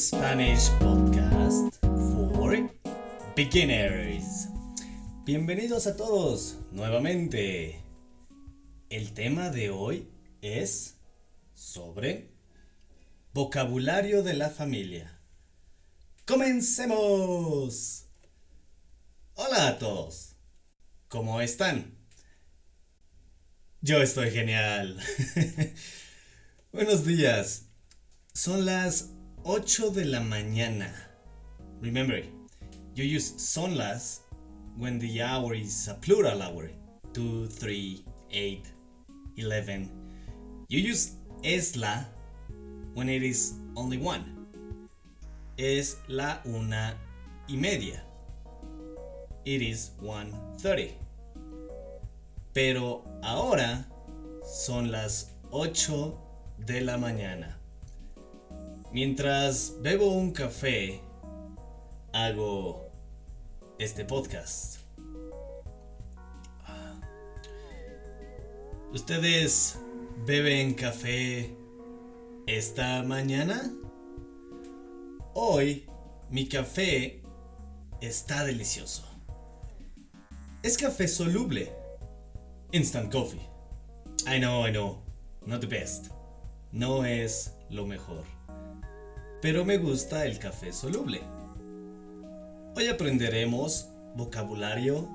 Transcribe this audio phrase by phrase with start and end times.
[0.00, 2.70] Spanish podcast for
[3.36, 4.48] beginners.
[5.26, 7.82] Bienvenidos a todos nuevamente.
[8.88, 10.08] El tema de hoy
[10.40, 10.96] es
[11.52, 12.30] sobre
[13.34, 15.20] vocabulario de la familia.
[16.26, 18.06] ¡Comencemos!
[19.34, 20.34] Hola a todos.
[21.08, 21.94] ¿Cómo están?
[23.82, 24.98] Yo estoy genial.
[26.72, 27.66] Buenos días.
[28.32, 29.10] Son las
[29.44, 30.92] 8 de la mañana.
[31.80, 32.22] Remember,
[32.94, 34.20] you use son las
[34.76, 36.70] when the hour is a plural hour.
[37.14, 38.62] 2, 3, 8,
[39.36, 39.90] 11.
[40.68, 41.12] You use
[41.42, 42.04] es la
[42.92, 44.24] when it is only one.
[45.56, 46.94] Es la una
[47.48, 48.04] y media.
[49.46, 50.92] It is 1.30.
[52.52, 53.86] Pero ahora
[54.44, 56.18] son las 8
[56.58, 57.59] de la mañana.
[58.92, 61.00] Mientras bebo un café,
[62.12, 62.90] hago
[63.78, 64.80] este podcast.
[68.92, 69.78] ¿Ustedes
[70.26, 71.54] beben café
[72.48, 73.72] esta mañana?
[75.34, 75.88] Hoy
[76.28, 77.22] mi café
[78.00, 79.04] está delicioso.
[80.64, 81.70] Es café soluble.
[82.72, 83.48] Instant coffee.
[84.26, 85.00] I know, I know.
[85.46, 86.08] Not the best.
[86.72, 88.24] No es lo mejor.
[89.42, 91.22] Pero me gusta el café soluble.
[92.76, 95.08] Hoy aprenderemos vocabulario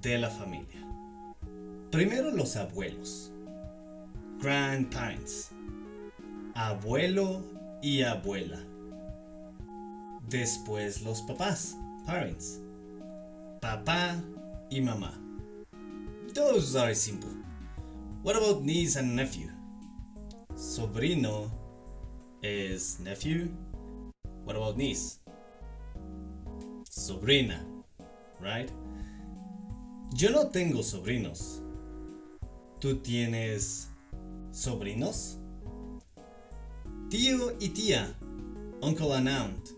[0.00, 0.86] de la familia.
[1.90, 3.32] Primero los abuelos.
[4.40, 5.50] Grandparents.
[6.54, 7.42] Abuelo
[7.82, 8.60] y abuela.
[10.28, 11.76] Después los papás.
[12.06, 12.60] Parents.
[13.60, 14.14] Papá
[14.70, 15.12] y mamá.
[16.34, 17.30] Those are simple.
[18.22, 19.48] What about niece and nephew?
[20.54, 21.50] Sobrino
[22.42, 23.48] is nephew.
[24.44, 25.20] What about niece?
[26.90, 27.64] Sobrina,
[28.40, 28.70] right?
[30.14, 31.62] Yo no tengo sobrinos.
[32.80, 33.88] ¿Tú tienes
[34.50, 35.38] sobrinos?
[37.08, 38.14] Tío y tía,
[38.80, 39.68] uncle and aunt.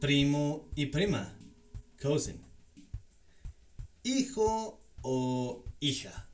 [0.00, 1.32] Primo y prima,
[2.00, 2.44] cousin.
[4.02, 6.28] Hijo o hija.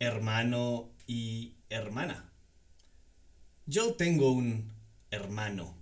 [0.00, 2.32] Hermano y hermana.
[3.68, 4.70] Yo tengo un
[5.10, 5.74] hermano.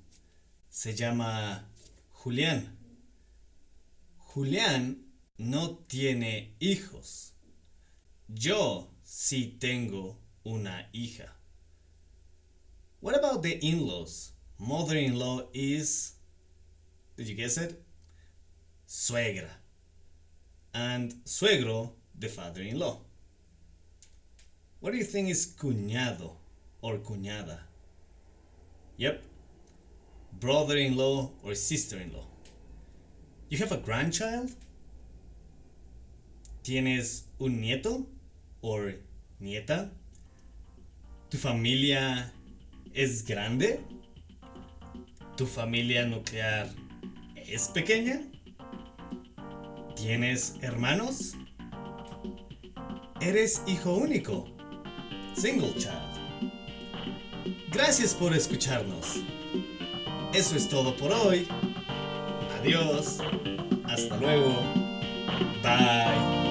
[0.71, 1.69] Se llama
[2.13, 2.79] Julián.
[4.17, 5.05] Julián
[5.37, 7.35] no tiene hijos.
[8.27, 11.37] Yo sí tengo una hija.
[13.03, 14.33] What about the in-laws?
[14.59, 16.15] Mother-in-law is,
[17.19, 17.85] did you guess it?
[18.89, 19.51] Suegra.
[20.73, 22.99] And suegro, the father-in-law.
[24.81, 26.37] What do you think is cuñado
[26.81, 27.59] or cuñada?
[28.97, 29.25] Yep.
[30.41, 32.27] Brother-in-law or sister-in-law.
[33.49, 34.51] You have a grandchild?
[36.63, 38.07] ¿Tienes un nieto
[38.63, 38.95] or
[39.41, 39.91] nieta?
[41.31, 42.33] ¿Tu familia
[42.95, 43.81] es grande?
[45.37, 46.69] ¿Tu familia nuclear
[47.35, 48.23] es pequeña?
[49.97, 51.35] ¿Tienes hermanos?
[53.21, 54.47] ¿Eres hijo único?
[55.35, 56.14] Single child.
[57.75, 59.17] Gracias por escucharnos.
[60.33, 61.49] Eso es todo por hoy.
[62.61, 63.19] Adiós.
[63.85, 64.55] Hasta luego.
[65.61, 66.44] Bye.